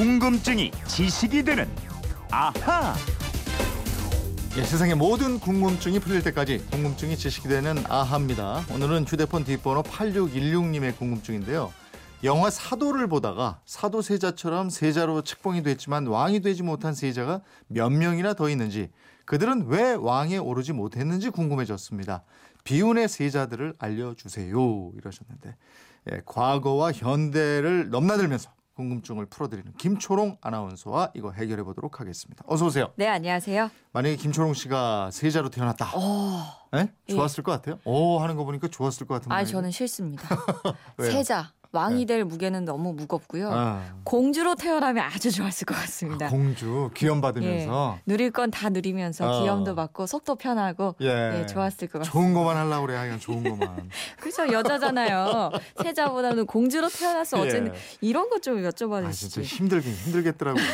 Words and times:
궁금증이 0.00 0.70
지식이 0.86 1.42
되는 1.42 1.68
아하. 2.30 2.94
예, 4.56 4.64
세상의 4.64 4.94
모든 4.94 5.38
궁금증이 5.38 5.98
풀릴 5.98 6.22
때까지 6.22 6.56
궁금증이 6.70 7.18
지식이 7.18 7.48
되는 7.48 7.76
아하입니다. 7.86 8.64
오늘은 8.72 9.04
휴대폰 9.04 9.44
뒷번호 9.44 9.82
8616님의 9.82 10.96
궁금증인데요. 10.96 11.70
영화 12.24 12.48
사도를 12.48 13.08
보다가 13.08 13.60
사도 13.66 14.00
세자처럼 14.00 14.70
세자로 14.70 15.20
책봉이 15.20 15.64
됐지만 15.64 16.06
왕이 16.06 16.40
되지 16.40 16.62
못한 16.62 16.94
세자가 16.94 17.42
몇 17.66 17.90
명이나 17.90 18.32
더 18.32 18.48
있는지 18.48 18.88
그들은 19.26 19.66
왜 19.66 19.92
왕에 19.92 20.38
오르지 20.38 20.72
못했는지 20.72 21.28
궁금해졌습니다. 21.28 22.22
비운의 22.64 23.06
세자들을 23.06 23.74
알려주세요 23.78 24.92
이러셨는데 24.96 25.56
예, 26.10 26.22
과거와 26.24 26.92
현대를 26.92 27.90
넘나들면서 27.90 28.59
궁금증을 28.80 29.26
풀어드리는 29.26 29.74
김초롱 29.76 30.38
아나운서와 30.40 31.10
이거 31.14 31.32
해결해 31.32 31.62
보도록 31.62 32.00
하겠습니다. 32.00 32.42
어서 32.46 32.66
오세요. 32.66 32.92
네, 32.96 33.06
안녕하세요. 33.06 33.70
만약에 33.92 34.16
김초롱 34.16 34.54
씨가 34.54 35.10
세자로 35.10 35.50
태어났다. 35.50 35.92
어, 35.94 36.44
예? 36.76 36.90
예. 37.08 37.12
좋았을 37.12 37.44
것 37.44 37.52
같아요? 37.52 37.78
오 37.84 38.18
하는 38.20 38.36
거 38.36 38.44
보니까 38.44 38.68
좋았을 38.68 39.06
것 39.06 39.14
같은 39.14 39.30
아. 39.30 39.44
저는 39.44 39.70
싫습니다. 39.70 40.28
세자, 40.98 41.52
왕이 41.72 42.06
될 42.06 42.24
무게는 42.24 42.64
너무 42.64 42.92
무겁고요. 42.94 43.50
아, 43.52 43.82
공주로 44.02 44.56
태어나면 44.56 45.04
아주 45.04 45.30
좋았을 45.30 45.66
것 45.66 45.74
같습니다. 45.76 46.28
공주 46.28 46.90
귀염 46.96 47.20
받으면서 47.20 47.96
예, 47.98 48.02
누릴 48.06 48.30
건 48.32 48.50
다 48.50 48.68
누리면서 48.70 49.28
어. 49.30 49.42
기염도 49.42 49.76
받고 49.76 50.06
속도 50.06 50.34
편하고 50.34 50.96
예, 51.02 51.40
예, 51.42 51.46
좋았을 51.46 51.86
것 51.86 52.00
같습니다. 52.00 52.10
좋은 52.10 52.34
것만 52.34 52.56
하려고 52.56 52.86
그래 52.86 52.98
그냥 53.00 53.20
좋은 53.20 53.44
것만. 53.44 53.88
그렇죠, 54.18 54.52
여자잖아요. 54.52 55.50
세자보다는 55.80 56.46
공주로 56.46 56.88
태어나서 56.88 57.40
어쨌든 57.40 57.72
예. 57.74 57.78
이런 58.00 58.28
것 58.28 58.40
좀 58.40 58.56
여쭤봐 58.62 59.04
아 59.06 59.10
진짜. 59.12 59.42
힘들긴 59.42 59.92
힘들겠더라고요. 59.92 60.64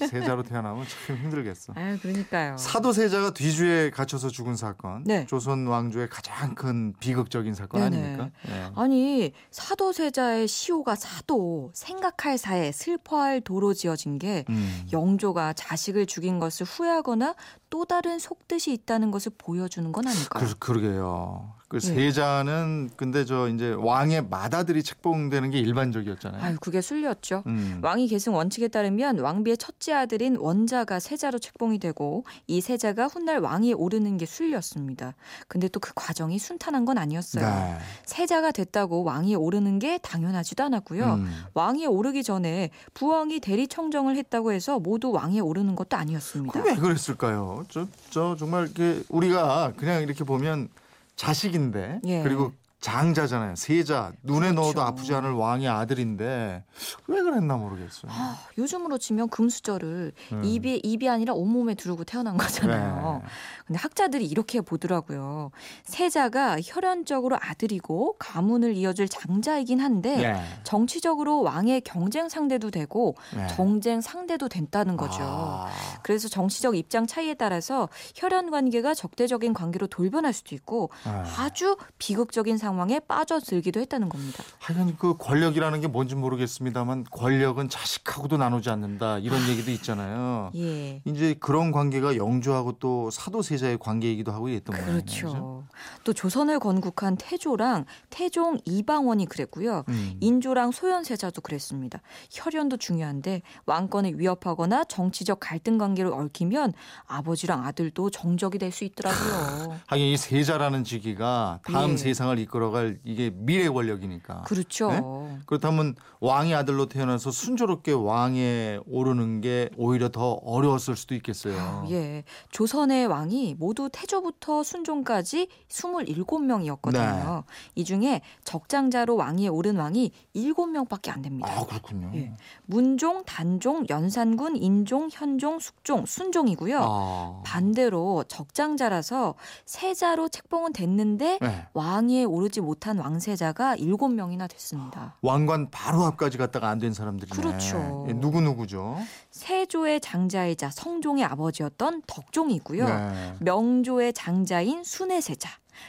예, 0.00 0.06
세자로 0.06 0.44
태어나면 0.44 0.86
참 1.06 1.16
힘들겠어. 1.16 1.72
아유, 1.76 1.98
그러니까요. 2.00 2.56
사도 2.56 2.92
세자가 2.92 3.32
뒤주에 3.34 3.90
갇혀서 3.90 4.28
죽은 4.28 4.54
사건, 4.56 5.02
네. 5.04 5.26
조선 5.26 5.66
왕조의 5.66 6.08
가장 6.08 6.54
큰 6.54 6.94
비극적인 7.00 7.54
사건 7.54 7.80
네네. 7.90 7.96
아닙니까? 7.96 8.30
예. 8.48 8.70
아니 8.76 9.32
사도 9.50 9.92
세자 9.92 10.21
의 10.22 10.48
시호가 10.48 10.94
사도 10.94 11.70
생각할 11.74 12.38
사에 12.38 12.72
슬퍼할 12.72 13.40
도로 13.40 13.74
지어진 13.74 14.18
게 14.18 14.44
음. 14.48 14.86
영조가 14.92 15.54
자식을 15.54 16.06
죽인 16.06 16.38
것을 16.38 16.66
후회하거나 16.66 17.34
또 17.70 17.84
다른 17.84 18.18
속뜻이 18.18 18.72
있다는 18.72 19.10
것을 19.10 19.32
보여주는 19.36 19.90
건 19.90 20.06
아닐까요? 20.06 20.46
그, 20.46 20.58
그러게요. 20.58 21.54
그 21.72 21.76
예. 21.76 21.80
세자는 21.80 22.90
근데 22.96 23.24
저 23.24 23.48
이제 23.48 23.72
왕의 23.72 24.28
맏아들이 24.28 24.82
책봉되는 24.82 25.50
게 25.50 25.58
일반적이었잖아요. 25.58 26.42
아유 26.42 26.56
그게 26.60 26.80
순리였죠. 26.80 27.42
음. 27.46 27.80
왕위 27.82 28.08
계승 28.08 28.34
원칙에 28.34 28.68
따르면 28.68 29.18
왕비의 29.18 29.56
첫째 29.56 29.92
아들인 29.92 30.36
원자가 30.36 31.00
세자로 31.00 31.38
책봉이 31.38 31.78
되고 31.78 32.24
이 32.46 32.60
세자가 32.60 33.08
훗날 33.08 33.38
왕위에 33.38 33.72
오르는 33.72 34.16
게 34.16 34.26
순리였습니다. 34.26 35.14
근데 35.48 35.68
또 35.68 35.82
그 35.82 35.90
과정이 35.96 36.38
순탄한 36.38 36.84
건 36.84 36.96
아니었어요. 36.96 37.44
네. 37.44 37.78
세자가 38.06 38.52
됐다고 38.52 39.02
왕위에 39.02 39.34
오르는 39.34 39.80
게 39.80 39.98
당연하지도 39.98 40.62
않았고요. 40.62 41.14
음. 41.14 41.44
왕위에 41.54 41.86
오르기 41.86 42.22
전에 42.22 42.70
부왕이 42.94 43.40
대리 43.40 43.66
청정을 43.66 44.16
했다고 44.16 44.52
해서 44.52 44.78
모두 44.78 45.10
왕위에 45.10 45.40
오르는 45.40 45.74
것도 45.74 45.96
아니었습니다. 45.96 46.62
그왜 46.62 46.76
그랬을까요? 46.76 47.64
저, 47.68 47.88
저 48.10 48.36
정말 48.38 48.66
이렇게 48.66 49.02
우리가 49.08 49.72
그냥 49.76 50.02
이렇게 50.02 50.22
보면 50.22 50.68
자식인데 51.16 52.00
예. 52.04 52.22
그리고 52.22 52.52
장자잖아요. 52.82 53.54
세자 53.54 54.12
눈에 54.24 54.50
그렇죠. 54.50 54.60
넣어도 54.60 54.82
아프지 54.82 55.14
않을 55.14 55.30
왕의 55.30 55.68
아들인데 55.68 56.64
왜 57.06 57.22
그랬나 57.22 57.56
모르겠어요. 57.56 58.10
아, 58.12 58.38
요즘으로 58.58 58.98
치면 58.98 59.28
금수저를 59.28 60.12
음. 60.32 60.44
입에 60.44 60.80
입이 60.82 61.08
아니라 61.08 61.32
온몸에 61.32 61.74
두르고 61.74 62.02
태어난 62.02 62.36
거잖아요. 62.36 63.20
네. 63.22 63.28
근데 63.66 63.78
학자들이 63.78 64.26
이렇게 64.26 64.60
보더라고요. 64.60 65.52
세자가 65.84 66.58
혈연적으로 66.60 67.38
아들이고 67.40 68.16
가문을 68.18 68.76
이어줄 68.76 69.08
장자이긴 69.08 69.78
한데 69.80 70.20
예. 70.24 70.42
정치적으로 70.64 71.42
왕의 71.42 71.82
경쟁 71.82 72.28
상대도 72.28 72.72
되고 72.72 73.14
예. 73.36 73.46
정쟁 73.46 74.00
상대도 74.00 74.48
된다는 74.48 74.96
거죠. 74.96 75.22
아, 75.22 75.68
그래서 76.02 76.26
정치적 76.26 76.76
입장 76.76 77.06
차이에 77.06 77.34
따라서 77.34 77.88
혈연 78.16 78.50
관계가 78.50 78.94
적대적인 78.94 79.54
관계로 79.54 79.86
돌변할 79.86 80.32
수도 80.32 80.56
있고 80.56 80.90
아. 81.04 81.24
아주 81.38 81.76
비극적인 81.98 82.58
상황 82.58 82.71
에 82.90 82.98
빠져들기도 83.00 83.80
했다는 83.80 84.08
겁니다. 84.08 84.42
하여간 84.58 84.96
그 84.98 85.16
권력이라는 85.16 85.80
게 85.80 85.86
뭔지 85.86 86.14
모르겠습니다만 86.14 87.04
권력은 87.10 87.68
자식하고도 87.68 88.36
나누지 88.36 88.70
않는다 88.70 89.18
이런 89.18 89.46
얘기도 89.48 89.70
있잖아요. 89.70 90.50
예. 90.56 91.00
이제 91.04 91.34
그런 91.38 91.70
관계가 91.72 92.16
영조하고 92.16 92.72
또 92.80 93.10
사도세자의 93.10 93.78
관계이기도 93.78 94.32
하고 94.32 94.48
이랬던 94.48 94.76
모양이죠. 94.84 95.28
그렇죠. 95.28 95.64
또 96.04 96.12
조선을 96.12 96.58
건국한 96.58 97.16
태조랑 97.16 97.84
태종 98.10 98.58
이방원이 98.64 99.26
그랬고요. 99.26 99.84
음. 99.88 100.16
인조랑 100.20 100.72
소현세자도 100.72 101.40
그랬습니다. 101.42 102.00
혈연도 102.30 102.76
중요한데 102.78 103.42
왕권을 103.66 104.18
위협하거나 104.18 104.84
정치적 104.84 105.38
갈등 105.40 105.78
관계를 105.78 106.12
얽히면 106.12 106.72
아버지랑 107.06 107.64
아들도 107.64 108.10
정적이 108.10 108.58
될 108.58 108.72
수 108.72 108.84
있더라고요. 108.84 109.78
하긴 109.86 110.06
이 110.06 110.16
세자라는 110.16 110.84
직위가 110.84 111.60
다음 111.64 111.92
예. 111.92 111.96
세상을 111.98 112.38
이끌어 112.38 112.61
갈 112.70 112.98
이게 113.04 113.30
미래 113.34 113.68
권력이니까. 113.68 114.42
그렇죠. 114.42 114.90
네? 114.90 115.00
그렇다면 115.46 115.94
왕의 116.20 116.54
아들로 116.54 116.86
태어나서 116.86 117.30
순조롭게 117.30 117.92
왕에 117.92 118.78
오르는 118.86 119.40
게 119.40 119.70
오히려 119.76 120.08
더 120.08 120.32
어려웠을 120.32 120.96
수도 120.96 121.14
있겠어요. 121.14 121.86
예. 121.90 122.24
조선의 122.50 123.06
왕이 123.06 123.56
모두 123.58 123.88
태조부터 123.92 124.62
순종까지 124.62 125.48
27명이었거든요. 125.68 127.44
이 127.74 127.84
중에 127.84 128.20
적장자로 128.44 129.16
왕위에 129.16 129.48
오른 129.48 129.76
왕이 129.76 130.12
7명밖에 130.36 131.10
안 131.10 131.22
됩니다. 131.22 131.52
아 131.52 131.66
그렇군요. 131.66 132.12
예. 132.14 132.32
문종, 132.66 133.24
단종, 133.24 133.84
연산군, 133.90 134.56
인종, 134.56 135.08
현종, 135.10 135.58
숙종, 135.58 136.06
순종이고요. 136.06 136.78
아. 136.80 137.42
반대로 137.44 138.24
적장자라서 138.28 139.34
세자로 139.66 140.28
책봉은 140.28 140.72
됐는데 140.72 141.38
네. 141.40 141.66
왕위에 141.72 142.24
오르지 142.24 142.51
못한 142.60 142.98
왕세자가 142.98 143.76
7명이나 143.76 144.48
됐습니다. 144.50 145.16
왕관 145.22 145.70
바로 145.70 146.04
앞까지 146.04 146.38
갔다가 146.38 146.68
안 146.68 146.78
된 146.78 146.92
사람들이네. 146.92 147.36
그렇죠. 147.40 148.06
누구 148.16 148.40
누구죠? 148.40 148.98
세조의 149.30 150.00
장자이자 150.00 150.70
성종의 150.70 151.24
아버지였던 151.24 152.02
덕종이고요. 152.06 152.84
네. 152.86 153.34
명조의 153.40 154.12
장자인 154.12 154.84
순혜세자, 154.84 155.48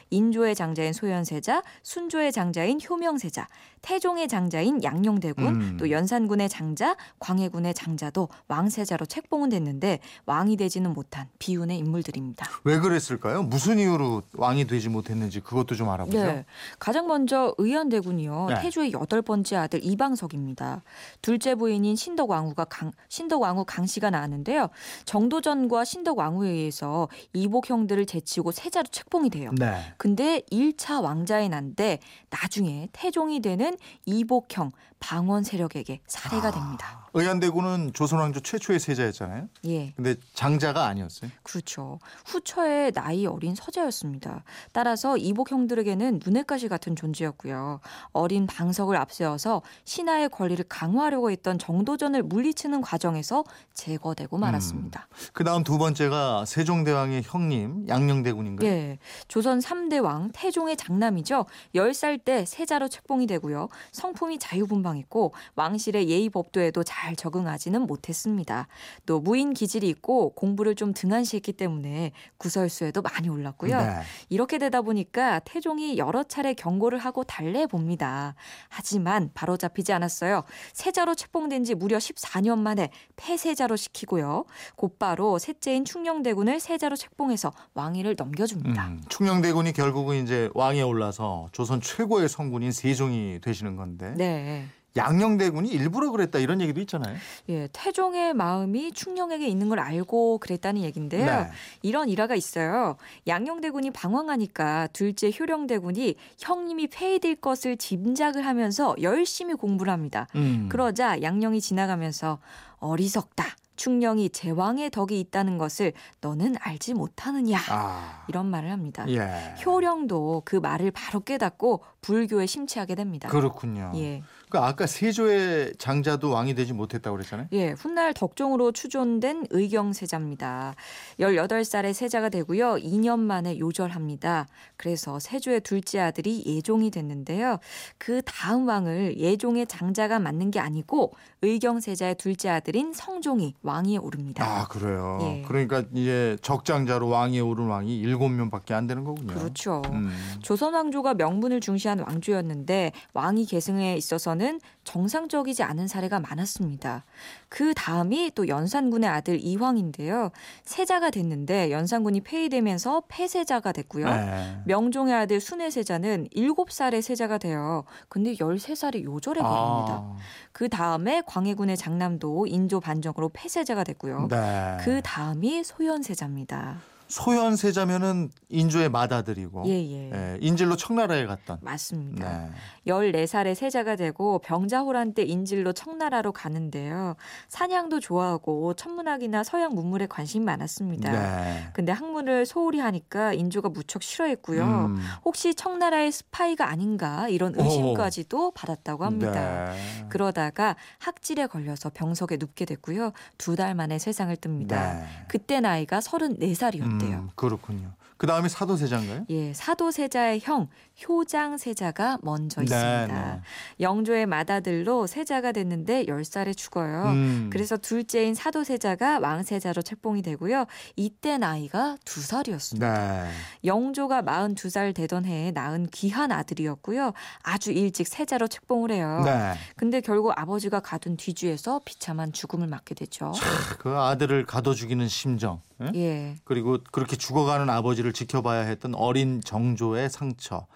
인조의 0.09 0.55
장자인 0.55 0.93
소현세자, 0.93 1.63
순조의 1.83 2.31
장자인 2.31 2.79
효명세자, 2.87 3.47
태종의 3.81 4.27
장자인 4.27 4.81
양녕대군, 4.83 5.45
음. 5.45 5.77
또 5.77 5.91
연산군의 5.91 6.49
장자, 6.49 6.95
광해군의 7.19 7.73
장자도 7.73 8.29
왕세자로 8.47 9.05
책봉은 9.05 9.49
됐는데 9.49 9.99
왕이 10.25 10.55
되지는 10.57 10.93
못한 10.93 11.27
비운의 11.39 11.77
인물들입니다. 11.77 12.47
왜 12.63 12.79
그랬을까요? 12.79 13.43
무슨 13.43 13.79
이유로 13.79 14.23
왕이 14.33 14.67
되지 14.67 14.89
못했는지 14.89 15.41
그것도 15.41 15.75
좀 15.75 15.89
알아보죠. 15.89 16.17
네. 16.17 16.45
가장 16.79 17.07
먼저 17.07 17.53
의연대군이요. 17.57 18.47
네. 18.49 18.61
태조의 18.61 18.93
여덟 18.93 19.21
번째 19.21 19.57
아들 19.57 19.83
이방석입니다. 19.83 20.83
둘째 21.21 21.55
부인인 21.55 21.95
신덕 21.95 22.29
왕후가 22.29 22.65
강, 22.65 22.91
신덕 23.09 23.41
왕후 23.41 23.65
강씨가 23.65 24.09
나왔는데요. 24.09 24.69
정도전과 25.05 25.83
신덕 25.83 26.17
왕후에 26.17 26.49
의해서 26.49 27.09
이복 27.33 27.69
형들을 27.69 28.05
제치고 28.05 28.51
세자로 28.51 28.87
책봉이 28.91 29.29
돼요. 29.29 29.51
네. 29.57 29.72
근데 29.97 30.41
1차 30.51 31.01
왕자의 31.01 31.49
난데 31.49 31.99
나중에 32.29 32.87
태종이 32.91 33.41
되는 33.41 33.77
이복형 34.05 34.71
방원 35.03 35.43
세력에게 35.43 35.99
살해가 36.07 36.51
됩니다. 36.51 37.09
의안대군은 37.13 37.91
조선 37.93 38.19
왕조 38.19 38.39
최초의 38.39 38.79
세자였잖아요. 38.79 39.49
예. 39.65 39.91
근데 39.91 40.15
장자가 40.33 40.85
아니었어요. 40.85 41.29
그렇죠. 41.43 41.99
후처의 42.25 42.93
나이 42.93 43.27
어린 43.27 43.53
서자였습니다. 43.53 44.45
따라서 44.71 45.17
이복 45.17 45.51
형들에게는 45.51 46.21
눈엣 46.25 46.47
가시 46.47 46.69
같은 46.69 46.95
존재였고요. 46.95 47.81
어린 48.13 48.47
방석을 48.47 48.95
앞세워서 48.95 49.61
신하의 49.83 50.29
권리를 50.29 50.63
강화하려고 50.69 51.29
했던 51.31 51.59
정도전을 51.59 52.23
물리치는 52.23 52.79
과정에서 52.79 53.43
제거되고 53.73 54.37
말았습니다. 54.37 55.09
그 55.33 55.43
다음 55.43 55.65
두 55.65 55.77
번째가 55.77 56.45
세종대왕의 56.45 57.23
형님 57.25 57.89
양녕대군인가요? 57.89 58.69
예. 58.69 58.99
조선 59.27 59.59
삼대왕 59.59 60.31
태종의 60.33 60.77
장남이죠. 60.77 61.45
10살 61.75 62.23
때 62.23 62.45
세자로 62.45 62.87
책봉이 62.87 63.27
되고요. 63.27 63.67
성품이 63.91 64.39
자유분방 64.39 64.92
했고 64.97 65.33
왕실의 65.55 66.09
예의 66.09 66.29
법도에도 66.29 66.83
잘 66.83 67.15
적응하지는 67.15 67.81
못했습니다. 67.81 68.67
또 69.05 69.19
무인 69.19 69.53
기질이 69.53 69.87
있고 69.89 70.31
공부를 70.31 70.75
좀 70.75 70.93
등한시했기 70.93 71.53
때문에 71.53 72.11
구설수에도 72.37 73.01
많이 73.01 73.29
올랐고요. 73.29 73.77
네. 73.77 74.01
이렇게 74.29 74.57
되다 74.57 74.81
보니까 74.81 75.39
태종이 75.39 75.97
여러 75.97 76.23
차례 76.23 76.53
경고를 76.53 76.99
하고 76.99 77.23
달래 77.23 77.65
봅니다. 77.65 78.35
하지만 78.69 79.29
바로 79.33 79.57
잡히지 79.57 79.93
않았어요. 79.93 80.43
세자로 80.73 81.15
책봉된 81.15 81.63
지 81.63 81.75
무려 81.75 81.97
14년 81.97 82.59
만에 82.59 82.89
폐세자로 83.15 83.75
시키고요. 83.75 84.45
곧바로 84.75 85.39
셋째인 85.39 85.85
충녕대군을 85.85 86.59
세자로 86.59 86.95
책봉해서 86.95 87.51
왕위를 87.73 88.15
넘겨줍니다. 88.17 88.87
음, 88.87 89.03
충녕대군이 89.09 89.73
결국은 89.73 90.23
이제 90.23 90.49
왕에 90.53 90.81
올라서 90.81 91.49
조선 91.51 91.81
최고의 91.81 92.29
성군인 92.29 92.71
세종이 92.71 93.39
되시는 93.41 93.75
건데 93.75 94.13
네. 94.17 94.67
양녕대군이 94.95 95.69
일부러 95.69 96.11
그랬다 96.11 96.39
이런 96.39 96.61
얘기도 96.61 96.79
있잖아요. 96.81 97.17
예, 97.49 97.67
태종의 97.73 98.33
마음이 98.33 98.91
충녕에게 98.93 99.47
있는 99.47 99.69
걸 99.69 99.79
알고 99.79 100.37
그랬다는 100.37 100.81
얘긴데요. 100.83 101.25
네. 101.25 101.47
이런 101.81 102.09
일화가 102.09 102.35
있어요. 102.35 102.97
양녕대군이 103.27 103.91
방황하니까 103.91 104.87
둘째 104.93 105.31
효령대군이 105.37 106.15
형님이 106.39 106.87
폐위될 106.87 107.35
것을 107.37 107.77
짐작을 107.77 108.45
하면서 108.45 108.95
열심히 109.01 109.55
공부를 109.55 109.91
합니다. 109.91 110.27
음. 110.35 110.67
그러자 110.69 111.21
양녕이 111.21 111.59
지나가면서 111.59 112.39
어리석다. 112.79 113.45
충녕이 113.75 114.29
제왕의 114.29 114.91
덕이 114.91 115.19
있다는 115.19 115.57
것을 115.57 115.93
너는 116.21 116.55
알지 116.59 116.93
못하느냐. 116.93 117.57
아. 117.69 118.23
이런 118.27 118.45
말을 118.45 118.71
합니다. 118.71 119.05
예. 119.09 119.55
효령도 119.65 120.43
그 120.45 120.57
말을 120.57 120.91
바로 120.91 121.19
깨닫고 121.21 121.83
불교에 122.01 122.45
심취하게 122.45 122.95
됩니다. 122.95 123.29
그렇군요. 123.29 123.91
예. 123.95 124.21
그 124.53 124.59
아까 124.59 124.85
세조의 124.85 125.73
장자도 125.79 126.29
왕이 126.29 126.53
되지 126.53 126.73
못했다고 126.73 127.17
그랬잖아요. 127.17 127.47
예, 127.53 127.69
훗날 127.71 128.13
덕종으로 128.13 128.71
추존된 128.71 129.47
의경세자입니다. 129.49 130.75
18살에 131.19 131.91
세자가 131.91 132.29
되고요. 132.29 132.75
2년 132.75 133.17
만에 133.17 133.57
요절합니다. 133.57 134.45
그래서 134.77 135.17
세조의 135.17 135.61
둘째 135.61 136.01
아들이 136.01 136.43
예종이 136.45 136.91
됐는데요. 136.91 137.57
그 137.97 138.21
다음 138.21 138.67
왕을 138.67 139.17
예종의 139.17 139.65
장자가 139.65 140.19
맡는 140.19 140.51
게 140.51 140.59
아니고 140.59 141.13
의경세자의 141.41 142.15
둘째 142.19 142.49
아들인 142.49 142.93
성종이 142.93 143.55
왕위에 143.63 143.97
오릅니다. 143.97 144.45
아 144.45 144.67
그래요. 144.67 145.17
예. 145.23 145.43
그러니까 145.47 145.83
이제 145.95 146.37
적장자로 146.43 147.09
왕위에 147.09 147.39
오른 147.39 147.65
왕이 147.65 147.97
일곱 147.97 148.29
명밖에 148.29 148.75
안 148.75 148.85
되는 148.85 149.03
거군요. 149.03 149.33
그렇죠. 149.33 149.81
음. 149.87 150.11
조선 150.43 150.75
왕조가 150.75 151.15
명분을 151.15 151.59
중시한 151.59 152.01
왕조였는데 152.01 152.91
왕위 153.15 153.47
계승에 153.47 153.97
있어서는 153.97 154.42
정상적이지 154.83 155.63
않은 155.63 155.87
사례가 155.87 156.19
많았습니다. 156.19 157.05
그 157.49 157.73
다음이 157.73 158.31
또 158.35 158.47
연산군의 158.47 159.09
아들 159.09 159.39
이황인데요. 159.39 160.31
세자가 160.63 161.09
됐는데 161.09 161.71
연산군이 161.71 162.21
폐위되면서 162.21 163.03
폐세자가 163.07 163.71
됐고요. 163.71 164.05
네. 164.05 164.57
명종의 164.65 165.13
아들 165.13 165.39
순회세자는 165.39 166.27
7살에 166.35 167.01
세자가 167.01 167.37
돼요. 167.37 167.85
근데 168.09 168.33
13살에 168.33 169.03
요절해 169.03 169.41
버립니다. 169.41 169.93
아, 170.03 170.15
그 170.51 170.69
다음에 170.69 171.21
광해군의 171.25 171.77
장남도 171.77 172.47
인조 172.47 172.79
반정으로 172.79 173.29
폐세자가 173.33 173.83
됐고요. 173.83 174.27
네. 174.29 174.77
그 174.81 175.01
다음이 175.03 175.63
소현세자입니다. 175.63 176.92
소현세자면은 177.13 178.31
인조의 178.49 178.89
맏아들이고 178.89 179.63
예, 179.67 179.71
예. 179.71 180.11
예, 180.11 180.37
인질로 180.41 180.75
청나라에 180.75 181.25
갔던. 181.27 181.59
맞습니다. 181.61 182.49
네. 182.49 182.49
14살에 182.87 183.53
세자가 183.53 183.95
되고 183.95 184.39
병자호란 184.39 185.13
때 185.13 185.21
인질로 185.21 185.73
청나라로 185.73 186.31
가는데요. 186.31 187.15
사냥도 187.49 187.99
좋아하고 187.99 188.73
천문학이나 188.73 189.43
서양 189.43 189.75
문물에 189.75 190.07
관심이 190.07 190.43
많았습니다. 190.43 191.11
네. 191.11 191.67
근데 191.73 191.91
학문을 191.91 192.47
소홀히 192.47 192.79
하니까 192.79 193.33
인조가 193.33 193.69
무척 193.69 194.01
싫어했고요. 194.01 194.63
음. 194.63 194.97
혹시 195.23 195.53
청나라의 195.53 196.11
스파이가 196.11 196.67
아닌가 196.67 197.29
이런 197.29 197.53
의심까지도 197.55 198.51
받았다고 198.51 199.05
합니다. 199.05 199.65
네. 199.71 200.05
그러다가 200.09 200.75
학질에 200.97 201.45
걸려서 201.47 201.91
병석에 201.93 202.37
눕게 202.37 202.65
됐고요. 202.65 203.11
두 203.37 203.53
달 203.53 203.75
만에 203.75 203.99
세상을 203.99 204.35
뜹니다. 204.37 204.67
네. 204.69 205.05
그때 205.27 205.59
나이가 205.59 205.99
34살이었 205.99 207.02
대요. 207.05 207.17
음, 207.17 207.29
그렇군요. 207.35 207.93
그 208.23 208.27
다음에 208.27 208.47
사도세자인가요? 208.47 209.25
예, 209.31 209.53
사도세자의 209.53 210.39
형 210.43 210.69
효장세자가 211.09 212.19
먼저 212.21 212.61
네, 212.61 212.65
있습니다. 212.65 213.07
네. 213.07 213.41
영조의 213.81 214.27
맏아들로 214.27 215.07
세자가 215.07 215.51
됐는데 215.51 216.05
10살에 216.05 216.55
죽어요. 216.55 217.03
음. 217.07 217.49
그래서 217.51 217.75
둘째인 217.75 218.33
사도세자가 218.33 219.19
왕세자로 219.19 219.81
책봉이 219.81 220.21
되고요. 220.21 220.67
이때 220.95 221.37
나이가 221.37 221.97
두 222.05 222.21
살이었습니다. 222.21 223.23
네. 223.25 223.29
영조가 223.65 224.21
42살 224.21 224.95
되던 224.95 225.25
해에 225.25 225.51
낳은 225.51 225.87
귀한 225.91 226.31
아들이었고요. 226.31 227.11
아주 227.41 227.73
일찍 227.73 228.07
세자로 228.07 228.47
책봉을 228.47 228.91
해요. 228.91 229.21
네. 229.25 229.55
근데 229.75 229.99
결국 229.99 230.31
아버지가 230.37 230.79
가둔 230.79 231.17
뒤주에서 231.17 231.81
비참한 231.83 232.31
죽음을 232.31 232.67
맞게 232.67 232.95
되죠. 232.95 233.33
그 233.79 233.97
아들을 233.97 234.45
가둬 234.45 234.73
죽이는 234.73 235.09
심정. 235.09 235.61
예? 235.81 235.91
예. 235.95 236.35
그리고 236.43 236.77
그렇게 236.91 237.15
죽어가는 237.15 237.69
아버지를 237.69 238.13
지켜봐야 238.13 238.61
했던 238.61 238.95
어린 238.95 239.41
정조의 239.41 240.09
상처. 240.09 240.67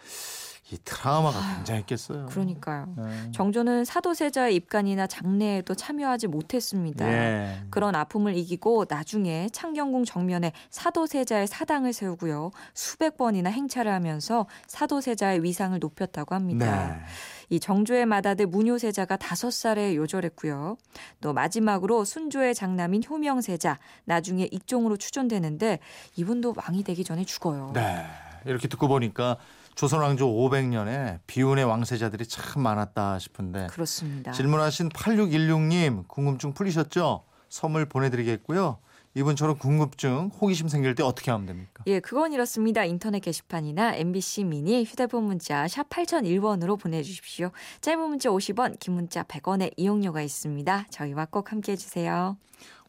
이 0.69 0.77
트라우마가 0.83 1.55
굉장했겠어요. 1.55 2.25
그러니까요. 2.25 2.93
네. 2.97 3.31
정조는 3.31 3.85
사도세자의 3.85 4.53
입간이나 4.55 5.07
장례에도 5.07 5.73
참여하지 5.75 6.27
못했습니다. 6.27 7.07
예. 7.07 7.63
그런 7.69 7.95
아픔을 7.95 8.35
이기고 8.35 8.85
나중에 8.89 9.47
창경궁 9.53 10.03
정면에 10.03 10.51
사도세자의 10.69 11.47
사당을 11.47 11.93
세우고요. 11.93 12.51
수백 12.73 13.15
번이나 13.15 13.49
행차를 13.49 13.93
하면서 13.93 14.45
사도세자의 14.67 15.41
위상을 15.41 15.79
높였다고 15.79 16.35
합니다. 16.35 16.97
네. 16.97 17.05
이 17.49 17.59
정조의 17.59 18.05
맏아들 18.05 18.47
문효세자가 18.47 19.17
다섯 19.17 19.51
살에 19.51 19.95
요절했고요. 19.95 20.77
또 21.21 21.33
마지막으로 21.33 22.03
순조의 22.05 22.55
장남인 22.55 23.03
효명세자 23.09 23.79
나중에 24.05 24.47
익종으로 24.51 24.97
추존되는데 24.97 25.79
이분도 26.15 26.55
왕이 26.57 26.83
되기 26.83 27.03
전에 27.03 27.23
죽어요. 27.23 27.71
네. 27.73 28.05
이렇게 28.45 28.67
듣고 28.67 28.87
보니까 28.87 29.37
조선 29.75 30.01
왕조 30.01 30.27
500년에 30.27 31.19
비운의 31.27 31.63
왕세자들이 31.63 32.25
참 32.25 32.63
많았다 32.63 33.19
싶은데 33.19 33.67
그렇습니다. 33.67 34.31
질문하신 34.31 34.89
8616님 34.89 36.07
궁금증 36.07 36.53
풀리셨죠? 36.53 37.23
선물 37.49 37.85
보내드리겠고요. 37.85 38.79
이분처럼 39.17 39.57
궁금증, 39.57 40.29
호기심 40.39 40.67
생길 40.67 40.93
때 40.93 41.01
어떻게 41.01 41.31
하면 41.31 41.47
됩니까? 41.47 41.83
예, 41.87 41.99
그건 41.99 42.33
이렇습니다. 42.33 42.83
인터넷 42.85 43.19
게시판이나 43.19 43.95
MBC 43.95 44.43
미니 44.43 44.83
휴대폰 44.83 45.23
문자 45.23 45.67
샵 45.67 45.89
8001번으로 45.89 46.79
보내주십시오. 46.79 47.49
짧은 47.81 47.99
문자 48.09 48.29
50원, 48.29 48.77
긴 48.79 48.93
문자 48.93 49.23
100원의 49.23 49.73
이용료가 49.75 50.21
있습니다. 50.21 50.85
저희와 50.91 51.25
꼭 51.31 51.51
함께해 51.51 51.75
주세요. 51.75 52.37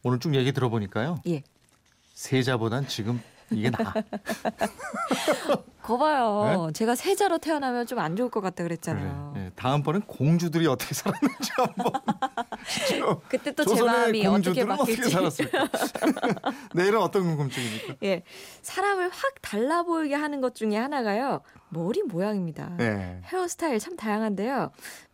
오늘 0.02 0.18
쭉 0.20 0.35
얘기 0.35 0.52
들어보니까요. 0.52 1.20
예. 1.28 1.42
세자보단 2.12 2.88
지금 2.88 3.23
이게 3.50 3.70
나. 3.70 3.94
거 5.82 5.97
봐요. 5.97 6.70
제가 6.75 6.94
세자로 6.94 7.38
태어나면 7.38 7.87
좀 7.87 7.99
안 7.99 8.14
좋을 8.16 8.28
것 8.28 8.42
같다 8.42 8.56
그래. 8.64 8.76
그랬잖아요. 8.76 9.27
예, 9.49 9.52
다음번엔 9.55 10.02
공주들이 10.02 10.67
어떻게 10.67 10.95
살았는지 10.95 11.50
한번. 11.57 11.93
좀 12.99 13.21
그때 13.28 13.52
또 13.55 13.64
제 13.64 13.83
마음이 13.83 14.26
어떻게 14.26 14.64
공주들은 14.64 14.71
어떻게 14.73 14.97
바뀔지. 14.97 15.11
살았을까? 15.11 15.69
내일은 16.75 17.00
어떤 17.00 17.23
궁금증입니까? 17.25 17.95
예, 18.02 18.23
사람을 18.62 19.09
확 19.11 19.40
달라 19.43 19.83
보이게 19.83 20.14
하는 20.14 20.40
것 20.40 20.55
중에 20.55 20.76
하나가요. 20.76 21.40
머리 21.71 22.02
모양입니다. 22.02 22.75
네, 22.76 23.21
헤어스타일 23.25 23.78
참 23.78 23.97
다양한데요. 23.97 24.71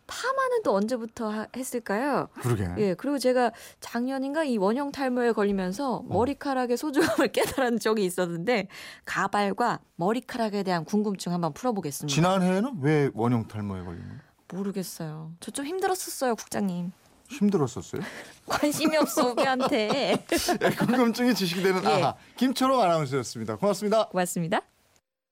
파마는 0.07 0.61
또 0.63 0.75
언제부터 0.75 1.29
하- 1.29 1.47
했을까요? 1.55 2.27
그러게. 2.39 2.69
예, 2.77 2.93
그리고 2.93 3.17
제가 3.17 3.51
작년인가 3.79 4.43
이 4.43 4.57
원형 4.57 4.91
탈모에 4.91 5.31
걸리면서 5.31 6.03
머리카락의 6.07 6.77
소중함을 6.77 7.29
깨달은 7.33 7.79
적이 7.79 8.05
있었는데 8.05 8.67
가발과 9.05 9.79
머리카락에 9.95 10.61
대한 10.61 10.85
궁금증 10.85 11.33
한번 11.33 11.53
풀어보겠습니다. 11.53 12.13
지난해에는 12.13 12.77
왜 12.81 13.09
원형 13.15 13.47
탈모에 13.47 13.81
걸린 13.83 14.01
거예요? 14.03 14.19
모르겠어요. 14.55 15.31
저 15.39 15.51
좀 15.51 15.65
힘들었었어요, 15.65 16.35
국장님. 16.35 16.91
힘들었었어요? 17.29 18.01
관심이 18.47 18.95
없어 18.97 19.31
우리한테. 19.33 20.23
예, 20.61 20.69
궁금증이 20.69 21.33
지식이 21.33 21.63
되는 21.63 21.83
예. 21.83 21.87
아하 21.87 22.15
김초롱 22.37 22.79
아나운서였습니다. 22.81 23.55
고맙습니다. 23.57 24.07
고맙습니다. 24.09 24.61